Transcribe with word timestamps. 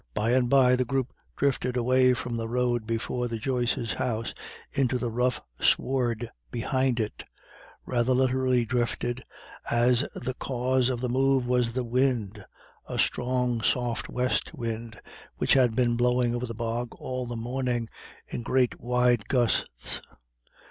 By 0.15 0.31
and 0.31 0.49
by 0.49 0.75
the 0.75 0.83
group 0.83 1.13
drifted 1.37 1.77
away 1.77 2.15
from 2.15 2.35
the 2.35 2.49
road 2.49 2.87
before 2.87 3.27
the 3.27 3.37
Joyces' 3.37 3.93
house 3.93 4.33
into 4.73 4.97
the 4.97 5.11
rough 5.11 5.39
sward 5.59 6.31
behind 6.49 6.99
it; 6.99 7.23
rather 7.85 8.11
literally 8.11 8.65
drifted, 8.65 9.23
as 9.69 10.01
the 10.15 10.33
cause 10.33 10.89
of 10.89 11.01
the 11.01 11.07
move 11.07 11.45
was 11.45 11.73
the 11.73 11.83
wind, 11.83 12.43
a 12.87 12.97
strong 12.97 13.61
soft 13.61 14.09
west 14.09 14.55
wind 14.55 14.99
which 15.37 15.53
had 15.53 15.75
been 15.75 15.97
blowing 15.97 16.33
over 16.33 16.47
the 16.47 16.55
bog 16.55 16.95
all 16.95 17.27
the 17.27 17.35
morning 17.35 17.87
in 18.27 18.41
great 18.41 18.79
wide 18.81 19.27
gusts. 19.27 20.01